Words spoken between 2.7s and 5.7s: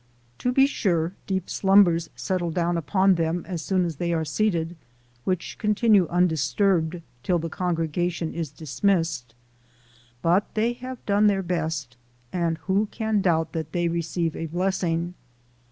upon them as soon as they are seated, which